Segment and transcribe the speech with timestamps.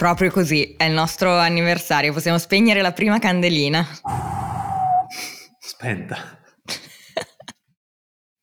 [0.00, 3.86] Proprio così, è il nostro anniversario, possiamo spegnere la prima candelina.
[5.58, 6.40] Spenta.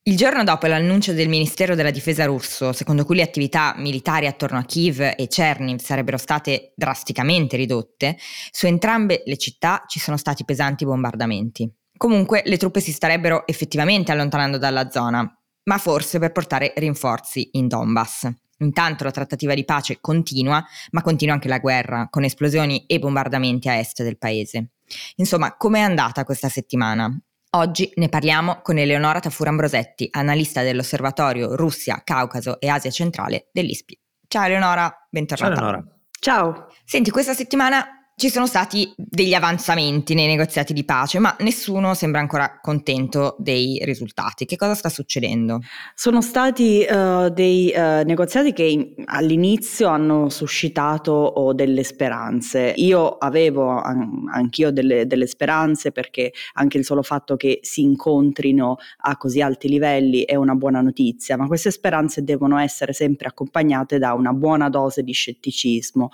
[0.03, 4.59] Il giorno dopo l'annuncio del Ministero della Difesa russo, secondo cui le attività militari attorno
[4.59, 8.17] a Kiev e Cherniv sarebbero state drasticamente ridotte,
[8.51, 11.67] su entrambe le città ci sono stati pesanti bombardamenti.
[11.97, 15.27] Comunque le truppe si starebbero effettivamente allontanando dalla zona,
[15.63, 18.31] ma forse per portare rinforzi in Donbass.
[18.59, 23.69] Intanto la trattativa di pace continua, ma continua anche la guerra, con esplosioni e bombardamenti
[23.69, 24.69] a est del paese.
[25.15, 27.15] Insomma, com'è andata questa settimana?
[27.51, 33.99] Oggi ne parliamo con Eleonora Tafur-Ambrosetti, analista dell'Osservatorio Russia, Caucaso e Asia Centrale dell'ISPI.
[34.27, 35.55] Ciao Eleonora, bentornata.
[35.55, 35.97] Ciao Eleonora.
[36.19, 36.67] Ciao.
[36.83, 42.19] Senti, questa settimana ci sono stati degli avanzamenti nei negoziati di pace, ma nessuno sembra
[42.19, 44.45] ancora contento dei risultati.
[44.45, 45.59] Che cosa sta succedendo?
[45.93, 52.73] Sono stati uh, dei uh, negoziati che in, all'inizio hanno suscitato oh, delle speranze.
[52.77, 58.77] Io avevo an- anch'io delle, delle, speranze perché anche il solo fatto che si incontrino
[59.01, 63.99] a così alti livelli è una buona notizia, ma queste speranze devono essere sempre accompagnate
[63.99, 66.09] da una buona dose di scetticismo.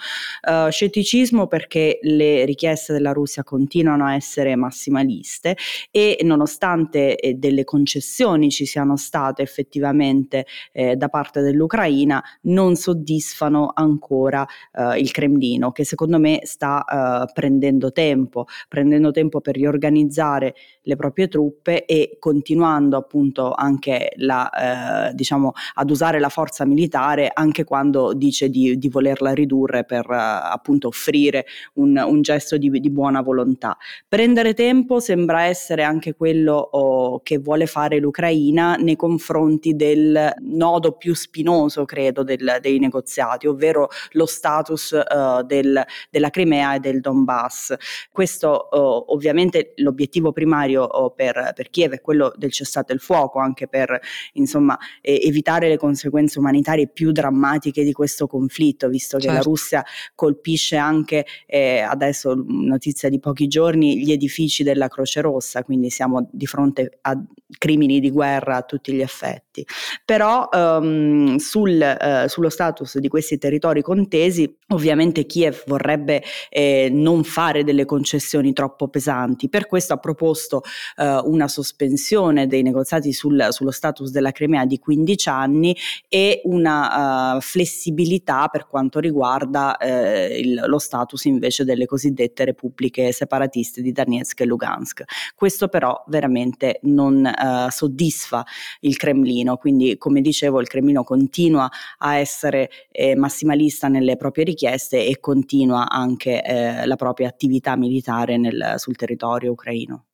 [0.45, 5.55] Uh, scetticismo perché le richieste della Russia continuano a essere massimaliste
[5.91, 13.71] e nonostante eh, delle concessioni ci siano state effettivamente eh, da parte dell'Ucraina, non soddisfano
[13.73, 20.55] ancora eh, il Cremlino che secondo me sta eh, prendendo tempo, prendendo tempo per riorganizzare
[20.83, 27.31] le proprie truppe e continuando appunto anche la, eh, diciamo, ad usare la forza militare
[27.33, 31.45] anche quando dice di, di volerla ridurre per eh, appunto offrire
[31.75, 33.77] un, un gesto di, di, buona volontà.
[34.07, 40.93] Prendere tempo sembra essere anche quello oh, che vuole fare l'Ucraina nei confronti del nodo
[40.93, 46.99] più spinoso, credo, del, dei negoziati, ovvero lo status uh, del, della Crimea e del
[47.01, 47.75] Donbass.
[48.11, 53.39] Questo uh, ovviamente l'obiettivo primario uh, per, per, Kiev è quello del cessate il fuoco,
[53.39, 53.99] anche per
[54.33, 59.37] insomma, eh, evitare le conseguenze umanitarie più drammatiche di questo conflitto, visto che certo.
[59.37, 65.63] la Russia colpisce anche eh, adesso notizia di pochi giorni, gli edifici della Croce Rossa,
[65.63, 67.17] quindi siamo di fronte a
[67.57, 69.65] crimini di guerra a tutti gli effetti.
[70.03, 77.23] Però um, sul, uh, sullo status di questi territori contesi, ovviamente Kiev vorrebbe eh, non
[77.23, 80.63] fare delle concessioni troppo pesanti, per questo ha proposto
[80.97, 85.75] uh, una sospensione dei negoziati sul, sullo status della Crimea di 15 anni
[86.09, 93.11] e una uh, flessibilità per quanto riguarda il, lo status invece invece delle cosiddette repubbliche
[93.11, 95.03] separatiste di Donetsk e Lugansk.
[95.35, 98.45] Questo però veramente non eh, soddisfa
[98.81, 101.69] il Cremlino, quindi come dicevo il Cremlino continua
[101.99, 108.37] a essere eh, massimalista nelle proprie richieste e continua anche eh, la propria attività militare
[108.37, 110.05] nel, sul territorio ucraino.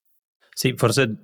[0.60, 1.20] Sì, forse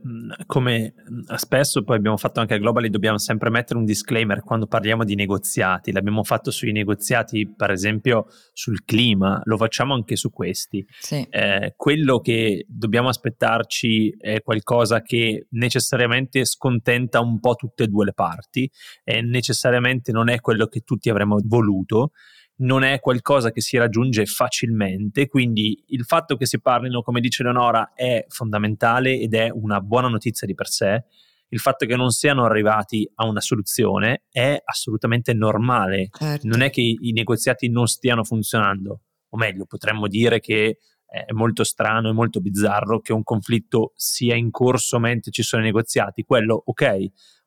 [0.46, 0.94] come
[1.35, 5.13] spesso poi abbiamo fatto anche a Globally, dobbiamo sempre mettere un disclaimer quando parliamo di
[5.16, 5.91] negoziati.
[5.91, 10.85] L'abbiamo fatto sui negoziati, per esempio, sul clima, lo facciamo anche su questi.
[10.88, 11.28] Sì.
[11.29, 18.06] Eh, quello che dobbiamo aspettarci è qualcosa che necessariamente scontenta un po' tutte e due
[18.06, 18.72] le parti
[19.03, 22.12] e necessariamente non è quello che tutti avremmo voluto
[22.58, 27.44] non è qualcosa che si raggiunge facilmente, quindi il fatto che si parlino, come dice
[27.44, 31.04] Leonora, è fondamentale ed è una buona notizia di per sé.
[31.50, 36.10] Il fatto che non siano arrivati a una soluzione è assolutamente normale.
[36.12, 36.48] Certo.
[36.48, 41.31] Non è che i, i negoziati non stiano funzionando, o meglio, potremmo dire che è
[41.31, 45.66] molto strano e molto bizzarro che un conflitto sia in corso mentre ci sono i
[45.66, 46.24] negoziati.
[46.24, 47.06] Quello, ok,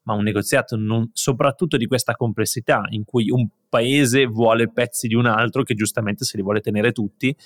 [0.08, 5.14] ma un negoziato non, soprattutto di questa complessità in cui un paese vuole pezzi di
[5.14, 7.36] un altro che giustamente se li vuole tenere tutti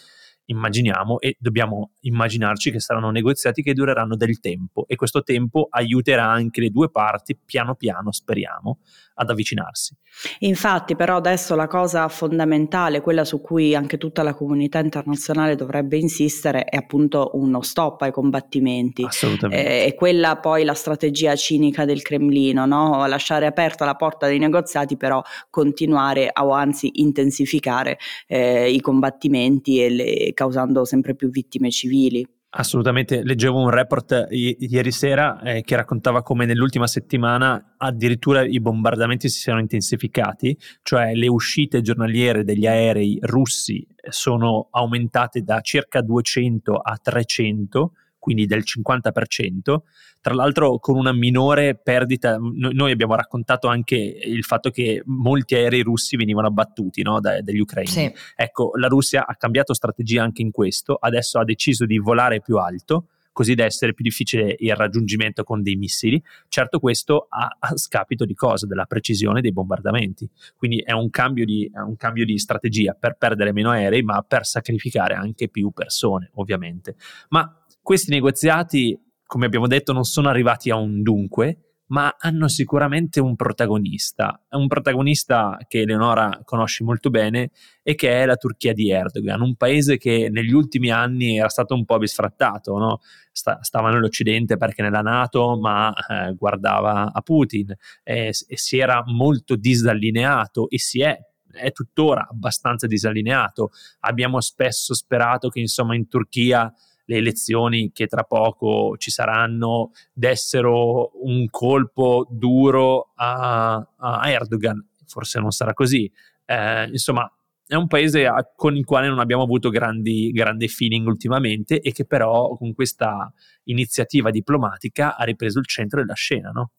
[0.52, 6.30] immaginiamo e dobbiamo immaginarci che saranno negoziati che dureranno del tempo e questo tempo aiuterà
[6.30, 8.78] anche le due parti piano piano, speriamo,
[9.14, 9.96] ad avvicinarsi.
[10.40, 15.96] Infatti però adesso la cosa fondamentale, quella su cui anche tutta la comunità internazionale dovrebbe
[15.96, 19.04] insistere è appunto uno stop ai combattimenti.
[19.04, 19.84] Assolutamente.
[19.84, 23.06] Eh, e quella poi la strategia cinica del Cremlino, no?
[23.06, 29.88] lasciare aperta la porta dei negoziati però continuare o anzi intensificare eh, i combattimenti e
[29.90, 32.26] le causando sempre più vittime civili.
[32.54, 38.60] Assolutamente, leggevo un report i- ieri sera eh, che raccontava come nell'ultima settimana addirittura i
[38.60, 46.02] bombardamenti si siano intensificati, cioè le uscite giornaliere degli aerei russi sono aumentate da circa
[46.02, 49.78] 200 a 300 quindi del 50%,
[50.20, 52.38] tra l'altro con una minore perdita.
[52.38, 57.90] Noi abbiamo raccontato anche il fatto che molti aerei russi venivano abbattuti no, dagli ucraini.
[57.90, 58.12] Sì.
[58.36, 62.58] Ecco, la Russia ha cambiato strategia anche in questo, adesso ha deciso di volare più
[62.58, 66.22] alto così da essere più difficile il raggiungimento con dei missili.
[66.48, 68.66] Certo questo a, a scapito di cosa?
[68.66, 70.28] Della precisione dei bombardamenti.
[70.56, 74.44] Quindi è un cambio di, un cambio di strategia per perdere meno aerei, ma per
[74.44, 76.96] sacrificare anche più persone, ovviamente.
[77.30, 83.20] Ma questi negoziati, come abbiamo detto, non sono arrivati a un dunque, ma hanno sicuramente
[83.20, 87.50] un protagonista, un protagonista che Eleonora conosce molto bene
[87.82, 91.74] e che è la Turchia di Erdogan, un paese che negli ultimi anni era stato
[91.74, 93.00] un po' bisfrattato, no?
[93.30, 99.02] Sta, stava nell'Occidente perché nella Nato, ma eh, guardava a Putin e, e si era
[99.06, 101.18] molto disallineato e si è
[101.52, 103.72] è tuttora abbastanza disallineato.
[104.00, 106.72] Abbiamo spesso sperato che insomma in Turchia
[107.04, 114.84] le elezioni che tra poco ci saranno dessero un colpo duro a, a Erdogan.
[115.06, 116.10] Forse non sarà così.
[116.44, 117.30] Eh, insomma,
[117.66, 122.04] è un paese con il quale non abbiamo avuto grandi, grandi feeling ultimamente e che
[122.04, 123.32] però con questa
[123.64, 126.72] iniziativa diplomatica ha ripreso il centro della scena, no?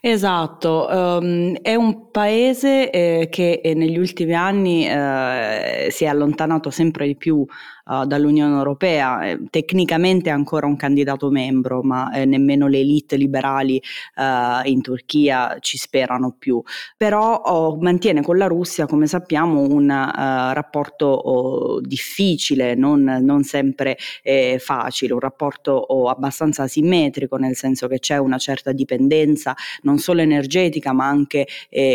[0.00, 6.70] Esatto, um, è un paese eh, che eh, negli ultimi anni eh, si è allontanato
[6.70, 7.44] sempre di più
[7.86, 13.16] uh, dall'Unione Europea, eh, tecnicamente è ancora un candidato membro, ma eh, nemmeno le elite
[13.16, 13.80] liberali
[14.16, 16.62] uh, in Turchia ci sperano più.
[16.96, 23.42] Però oh, mantiene con la Russia, come sappiamo, un uh, rapporto oh, difficile, non, non
[23.42, 29.54] sempre eh, facile, un rapporto oh, abbastanza asimmetrico, nel senso che c'è una certa dipendenza
[29.82, 31.46] non solo energetica ma anche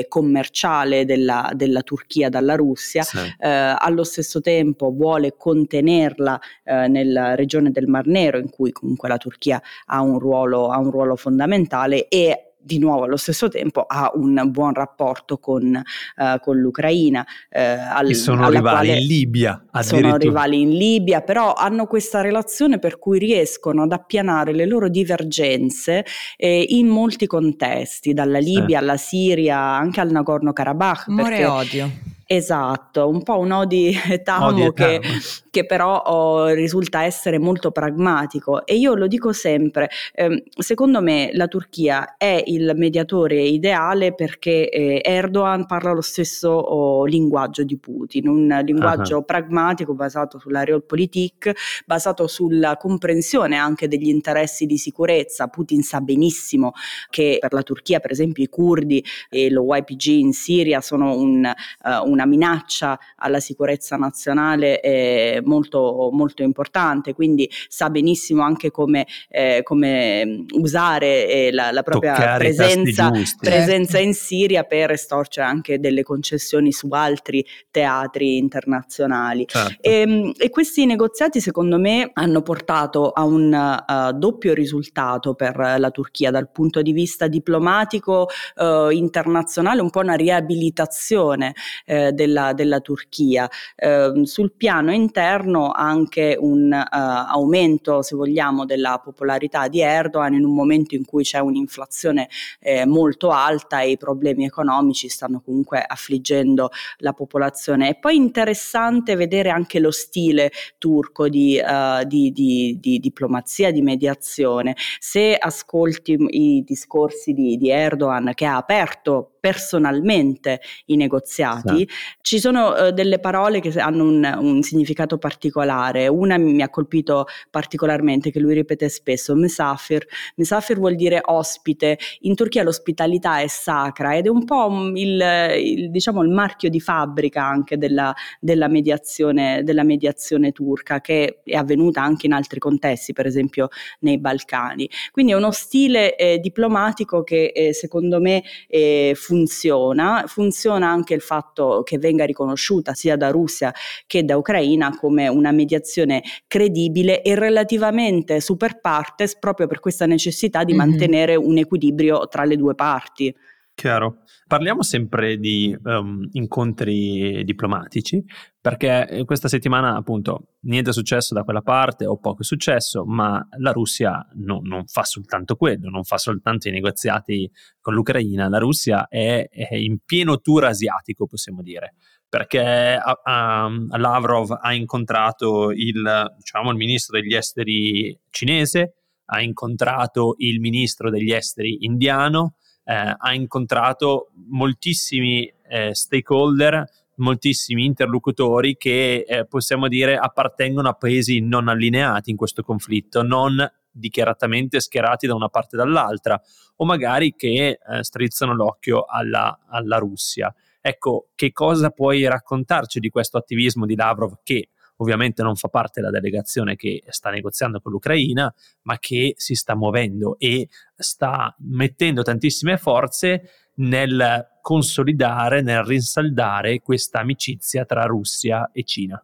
[0.07, 3.03] commerciale della, della, Turchia dalla Russia.
[3.03, 3.17] Sì.
[3.39, 9.07] Allo stesso tempo vuole contenere tenerla eh, nella regione del Mar Nero, in cui comunque
[9.07, 13.85] la Turchia ha un ruolo, ha un ruolo fondamentale e di nuovo allo stesso tempo
[13.87, 17.25] ha un buon rapporto con, uh, con l'Ucraina.
[17.49, 17.59] Uh,
[17.93, 19.65] al, sono rivali in Libia.
[19.79, 24.89] Sono rivali in Libia, però hanno questa relazione per cui riescono ad appianare le loro
[24.89, 26.05] divergenze
[26.35, 28.83] eh, in molti contesti, dalla Libia sì.
[28.83, 31.05] alla Siria, anche al Nagorno-Karabakh.
[31.07, 32.08] Amore e odio.
[32.31, 33.91] Esatto, un po' un odi
[34.23, 35.01] tamo che,
[35.49, 41.31] che, però oh, risulta essere molto pragmatico e io lo dico sempre, eh, secondo me
[41.33, 47.79] la Turchia è il mediatore ideale perché eh, Erdogan parla lo stesso oh, linguaggio di
[47.79, 49.25] Putin, un linguaggio uh-huh.
[49.25, 51.51] pragmatico basato sulla realpolitik,
[51.87, 55.47] basato sulla comprensione anche degli interessi di sicurezza.
[55.47, 56.73] Putin sa benissimo
[57.09, 61.43] che per la Turchia, per esempio, i curdi e lo YPG in Siria sono un,
[61.43, 68.71] uh, un una minaccia alla sicurezza nazionale eh, molto, molto importante, quindi sa benissimo anche
[68.71, 74.05] come, eh, come mm, usare eh, la, la, propria presenza, presenza certo.
[74.05, 79.45] in Siria per estorcere anche delle concessioni su altri teatri internazionali.
[79.47, 79.77] Certo.
[79.81, 85.75] E, ehm, e, questi negoziati secondo me hanno portato a un uh, doppio risultato per
[85.77, 91.53] la Turchia dal punto di vista diplomatico uh, internazionale, un po' una riabilitazione
[91.85, 93.49] eh, della, della, Turchia.
[93.75, 100.45] Eh, sul piano interno anche un uh, aumento, se vogliamo, della popolarità di Erdogan in
[100.45, 105.83] un momento in cui c'è un'inflazione eh, molto alta e i problemi economici stanno comunque
[105.85, 107.89] affliggendo la popolazione.
[107.89, 113.81] E poi interessante vedere anche lo stile turco di, uh, di, di, di diplomazia, di
[113.81, 114.75] mediazione.
[114.99, 121.89] Se ascolti i discorsi di, di Erdogan che ha aperto personalmente i negoziati, sì.
[122.21, 126.07] ci sono uh, delle parole che hanno un, un, significato particolare.
[126.07, 130.05] Una mi ha colpito particolarmente, che lui ripete spesso, Mesafir.
[130.35, 131.97] Mesafir vuol dire ospite.
[132.21, 135.21] In Turchia l'ospitalità è sacra ed è un po' il,
[135.57, 141.55] il, diciamo, il marchio di fabbrica anche della, della, mediazione, della mediazione turca, che è
[141.55, 143.69] avvenuta anche in altri contesti, per esempio
[143.99, 144.89] nei Balcani.
[145.11, 151.21] Quindi è uno stile eh, diplomatico che eh, secondo me eh, funziona, funziona anche il
[151.21, 153.71] fatto che venga riconosciuta sia da Russia
[154.07, 160.63] che da Ucraina come una mediazione credibile e relativamente super partes proprio per questa necessità
[160.63, 160.89] di mm-hmm.
[160.89, 163.35] mantenere un equilibrio tra le due parti.
[163.79, 164.23] Chiaro.
[164.45, 168.21] Parliamo sempre di um, incontri diplomatici,
[168.59, 173.05] perché eh, questa settimana appunto niente è successo da quella parte o poco è successo,
[173.05, 178.49] ma la Russia no, non fa soltanto quello, non fa soltanto i negoziati con l'Ucraina,
[178.49, 181.93] la Russia è, è in pieno tour asiatico, possiamo dire,
[182.27, 188.95] perché a, Lavrov ha incontrato il, diciamo, il ministro degli esteri cinese,
[189.27, 192.55] ha incontrato il ministro degli esteri indiano,
[192.89, 196.83] eh, ha incontrato moltissimi eh, stakeholder,
[197.17, 203.63] moltissimi interlocutori che eh, possiamo dire appartengono a paesi non allineati in questo conflitto, non
[203.91, 206.41] dichiaratamente schierati da una parte o dall'altra,
[206.77, 210.51] o magari che eh, strizzano l'occhio alla, alla Russia.
[210.81, 214.69] Ecco, che cosa puoi raccontarci di questo attivismo di Lavrov che
[215.01, 218.53] ovviamente non fa parte della delegazione che sta negoziando con l'Ucraina,
[218.83, 227.19] ma che si sta muovendo e sta mettendo tantissime forze nel consolidare, nel rinsaldare questa
[227.19, 229.21] amicizia tra Russia e Cina.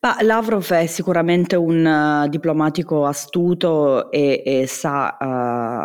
[0.00, 5.16] Ma Lavrov è sicuramente un uh, diplomatico astuto e, e sa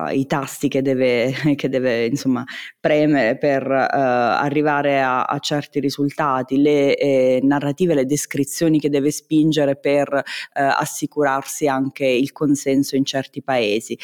[0.09, 2.43] uh, i tasti che deve, che deve insomma,
[2.79, 9.11] premere per uh, arrivare a, a, certi risultati, le eh, narrative, le descrizioni che deve
[9.11, 10.21] spingere per
[10.53, 13.97] assicurarsi anche il consenso in certi paesi.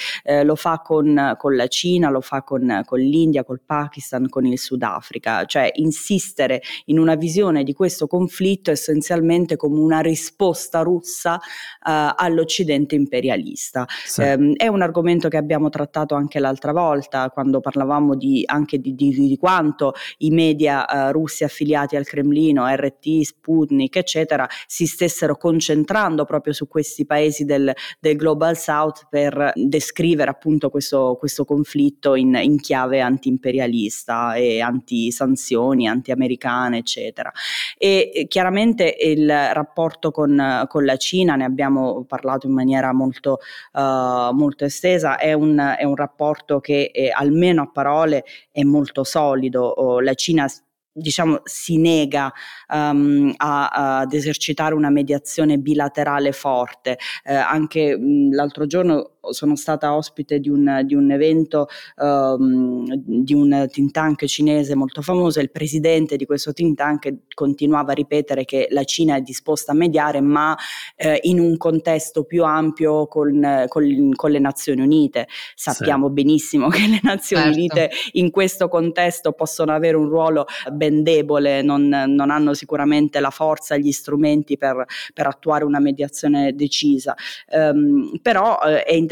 [0.43, 4.59] Lo fa con, con, la Cina, lo fa con, con l'India, col Pakistan, con il
[4.59, 11.35] Sudafrica, cioè insistere in una visione di questo conflitto essenzialmente come un una risposta russa
[11.35, 13.87] uh, all'Occidente imperialista.
[14.05, 14.21] Sì.
[14.21, 18.93] Um, è un argomento che abbiamo trattato anche l'altra volta quando parlavamo di, anche di,
[18.93, 25.35] di, di quanto i media uh, russi affiliati al Cremlino, RT, Sputnik, eccetera, si stessero
[25.37, 32.13] concentrando proprio su questi paesi del, del Global South per descrivere appunto questo, questo conflitto
[32.13, 37.31] in, in chiave anti-imperialista e anti-sanzioni, anti-americane, eccetera.
[37.75, 43.39] E, e chiaramente il rapporto con, con, la Cina, ne abbiamo parlato in maniera molto,
[43.73, 49.03] uh, molto estesa, è un, è un, rapporto che è, almeno a parole è molto
[49.03, 49.63] solido.
[49.63, 50.47] Oh, la Cina
[50.91, 52.31] diciamo, si nega
[52.73, 56.97] um, a, ad esercitare una mediazione bilaterale forte.
[57.23, 63.33] Eh, anche mh, l'altro giorno sono stata ospite di un, di un evento um, di
[63.33, 68.45] un think tank cinese molto famoso il presidente di questo think tank continuava a ripetere
[68.45, 70.57] che la Cina è disposta a mediare ma
[70.95, 75.27] eh, in un contesto più ampio con, con, con le Nazioni Unite.
[75.55, 76.13] Sappiamo sì.
[76.13, 77.57] benissimo che le Nazioni certo.
[77.57, 83.29] Unite in questo contesto possono avere un ruolo ben debole, non, non hanno sicuramente la
[83.29, 87.15] forza e gli strumenti per, per attuare una mediazione decisa.
[87.51, 89.08] Um, però eh, è interessante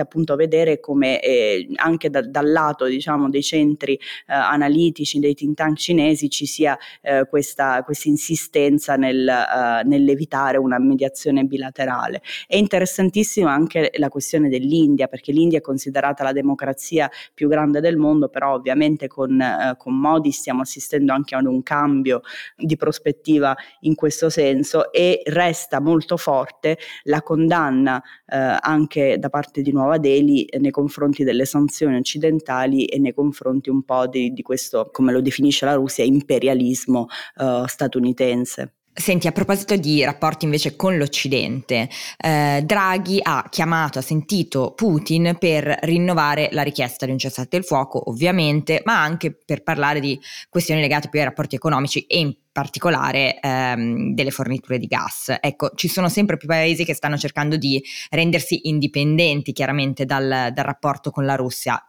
[0.00, 5.56] appunto vedere come eh, anche da, dal lato diciamo, dei centri eh, analitici, dei think
[5.56, 12.22] tank cinesi ci sia eh, questa, insistenza nel, eh, nell'evitare una mediazione bilaterale.
[12.46, 17.96] È interessantissima anche la questione dell'India, perché l'India è considerata la democrazia più grande del
[17.96, 22.22] mondo, però ovviamente con, eh, con Modi stiamo assistendo anche a un cambio
[22.56, 29.37] di prospettiva in questo senso e resta molto forte la condanna eh, anche da parte
[29.38, 34.32] parte di Nuova Delhi nei confronti delle sanzioni occidentali e nei confronti un po' di,
[34.32, 38.77] di questo, come lo definisce la Russia, imperialismo uh, statunitense.
[39.00, 45.36] Senti, a proposito di rapporti invece con l'Occidente, eh, Draghi ha chiamato, ha sentito Putin
[45.38, 50.18] per rinnovare la richiesta di un cessate il fuoco, ovviamente, ma anche per parlare di
[50.48, 55.32] questioni legate più ai rapporti economici e in particolare ehm, delle forniture di gas.
[55.40, 60.64] Ecco, ci sono sempre più paesi che stanno cercando di rendersi indipendenti chiaramente dal, dal
[60.64, 61.80] rapporto con la Russia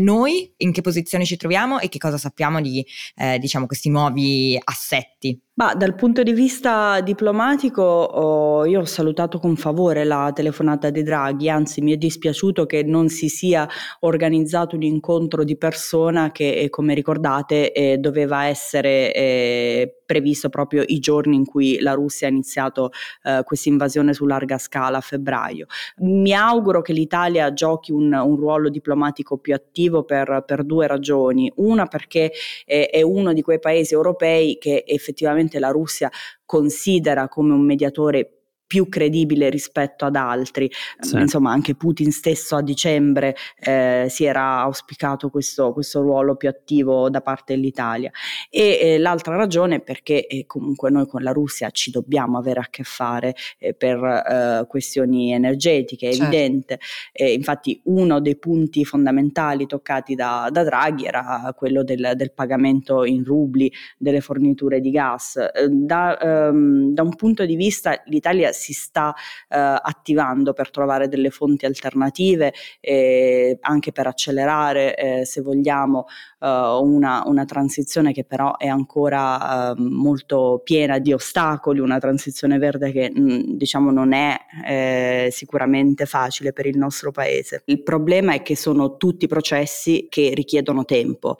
[0.00, 2.84] noi in che posizione ci troviamo e che cosa sappiamo di
[3.16, 5.38] eh, diciamo, questi nuovi assetti?
[5.54, 11.02] Ma dal punto di vista diplomatico oh, io ho salutato con favore la telefonata di
[11.02, 13.68] Draghi, anzi mi è dispiaciuto che non si sia
[14.00, 20.82] organizzato un incontro di persona che, eh, come ricordate, eh, doveva essere eh, previsto proprio
[20.86, 22.90] i giorni in cui la Russia ha iniziato
[23.24, 25.66] eh, questa invasione su larga scala a febbraio.
[25.98, 31.52] Mi auguro che l'Italia giochi un, un ruolo diplomatico più attivo per, per due ragioni.
[31.56, 32.32] Una perché
[32.64, 36.10] è, è uno di quei paesi europei che effettivamente la Russia
[36.44, 38.39] considera come un mediatore
[38.70, 40.70] più credibile rispetto ad altri.
[41.00, 41.16] Sì.
[41.16, 47.10] Insomma, anche Putin stesso a dicembre eh, si era auspicato questo, questo, ruolo più attivo
[47.10, 48.12] da parte dell'Italia.
[48.48, 52.60] E eh, l'altra ragione è perché eh, comunque noi con la Russia ci dobbiamo avere
[52.60, 56.32] a che fare eh, per eh, questioni energetiche, è certo.
[56.32, 56.78] evidente.
[57.12, 63.24] infatti uno dei punti fondamentali toccati da, da Draghi era quello del, del, pagamento in
[63.24, 65.38] rubli delle forniture di gas.
[65.68, 69.14] Da, ehm, da un punto di vista l'Italia si sta
[69.48, 76.06] eh, attivando per trovare delle fonti alternative e anche per accelerare, eh, se vogliamo,
[76.40, 82.58] eh, una, una, transizione che però è ancora ehm, molto piena di ostacoli, una transizione
[82.58, 87.62] verde che mh, mm, diciamo non è eh, sicuramente facile per il nostro paese.
[87.64, 91.38] Il problema è che sono tutti processi che richiedono tempo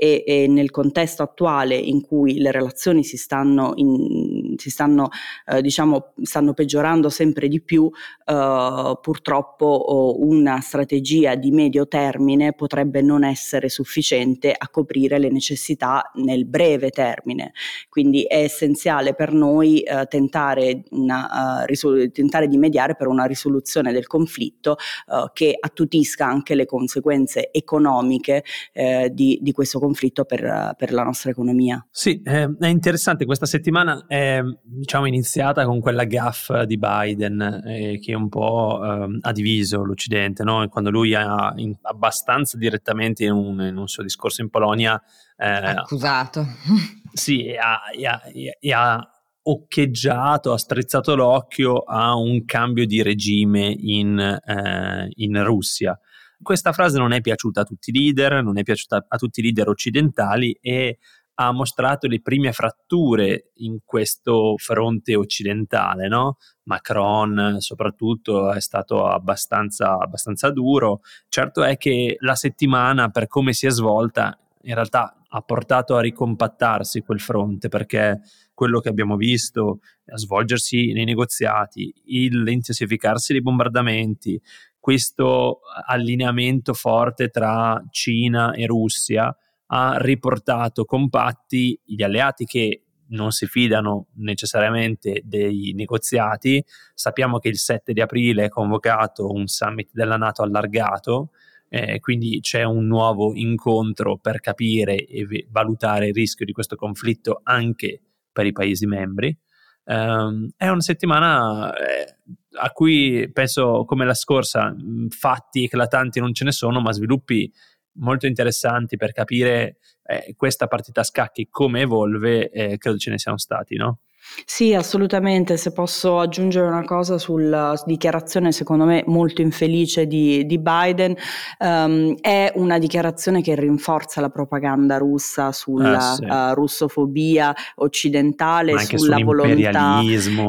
[0.00, 5.08] e, e nel contesto attuale in cui le relazioni si stanno, in, si stanno,
[5.46, 7.90] eh, diciamo, stanno peggiorando sempre di più,
[8.24, 16.12] eh, purtroppo una strategia di medio termine potrebbe non essere sufficiente a coprire le necessità
[16.14, 17.50] nel breve termine.
[17.88, 23.24] Quindi è essenziale per noi eh, tentare, una, uh, risol- tentare, di mediare per una
[23.24, 24.76] risoluzione del conflitto
[25.08, 30.92] uh, che attutisca anche le conseguenze economiche eh, di, di questo conflitto conflitto per, per
[30.92, 31.84] la nostra economia.
[31.90, 37.98] Sì, eh, è interessante, questa settimana è diciamo, iniziata con quella gaffa di Biden eh,
[37.98, 40.66] che un po' eh, ha diviso l'Occidente, no?
[40.68, 45.00] quando lui ha in, abbastanza direttamente in un, in un, suo discorso in Polonia...
[45.36, 46.46] Eh, Accusato.
[47.10, 48.20] Sì, e ha, e ha,
[48.60, 55.98] e ha occheggiato, ha strizzato l'occhio a un cambio di regime in, eh, in Russia.
[56.40, 59.42] Questa frase non è piaciuta a tutti i leader, non è piaciuta a tutti i
[59.42, 60.98] leader occidentali e
[61.40, 66.08] ha mostrato le prime fratture in questo fronte occidentale.
[66.08, 66.36] No?
[66.64, 71.00] Macron soprattutto è stato abbastanza, abbastanza duro.
[71.28, 76.00] Certo è che la settimana, per come si è svolta, in realtà ha portato a
[76.00, 78.20] ricompattarsi quel fronte perché
[78.52, 84.40] quello che abbiamo visto a svolgersi nei negoziati, l'intensificarsi dei bombardamenti,
[84.80, 89.34] questo allineamento forte tra Cina e Russia
[89.70, 96.62] ha riportato compatti gli alleati che non si fidano necessariamente dei negoziati.
[96.94, 101.30] Sappiamo che il 7 di aprile è convocato un summit della Nato allargato,
[101.68, 107.40] eh, quindi c'è un nuovo incontro per capire e valutare il rischio di questo conflitto
[107.42, 108.00] anche
[108.32, 109.36] per i Paesi membri.
[109.84, 112.16] Um, è una settimana eh,
[112.58, 114.74] a cui penso come la scorsa,
[115.08, 117.50] fatti eclatanti non ce ne sono, ma sviluppi
[117.98, 123.18] molto interessanti per capire eh, questa partita a scacchi come evolve, eh, credo ce ne
[123.18, 124.00] siano stati, no?
[124.44, 125.56] Sì, assolutamente.
[125.56, 131.14] Se posso aggiungere una cosa sulla dichiarazione, secondo me, molto infelice di, di Biden,
[131.58, 136.24] um, è una dichiarazione che rinforza la propaganda russa sulla eh, sì.
[136.24, 140.00] uh, russofobia occidentale, sulla volontà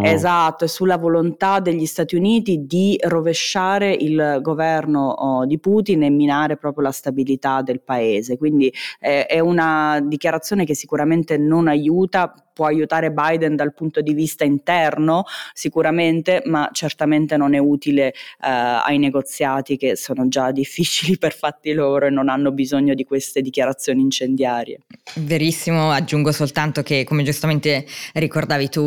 [0.03, 6.09] esatto, e sulla volontà degli Stati Uniti di rovesciare il governo oh, di Putin e
[6.09, 8.37] minare proprio la stabilità del paese.
[8.37, 14.13] Quindi eh, è una dichiarazione che sicuramente non aiuta può aiutare Biden dal punto di
[14.13, 21.17] vista interno sicuramente, ma certamente non è utile eh, ai negoziati che sono già difficili
[21.17, 24.79] per fatti loro e non hanno bisogno di queste dichiarazioni incendiarie.
[25.15, 28.81] Verissimo, aggiungo soltanto che come giustamente ricordavi tu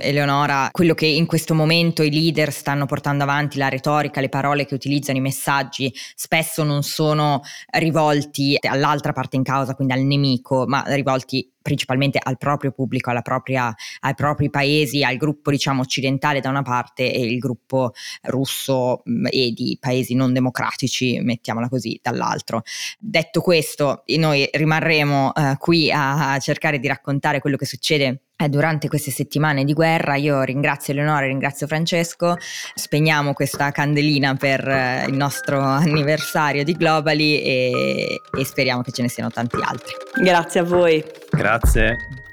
[0.00, 4.64] Eleonora, quello che in questo momento i leader stanno portando avanti, la retorica, le parole
[4.64, 10.66] che utilizzano, i messaggi, spesso non sono rivolti all'altra parte in causa, quindi al nemico,
[10.68, 16.48] ma rivolti principalmente al proprio pubblico, propria, ai propri paesi, al gruppo diciamo occidentale da
[16.50, 17.92] una parte e il gruppo
[18.22, 22.62] russo mm, e di paesi non democratici, mettiamola così, dall'altro.
[22.98, 28.88] Detto questo, noi rimarremo eh, qui a cercare di raccontare quello che succede eh, durante
[28.88, 30.14] queste settimane di guerra.
[30.14, 32.36] Io ringrazio Eleonora, ringrazio Francesco,
[32.74, 39.02] spegniamo questa candelina per eh, il nostro anniversario di Globally e, e speriamo che ce
[39.02, 39.92] ne siano tanti altri.
[40.22, 41.04] Grazie a voi.
[41.30, 42.26] Grazie.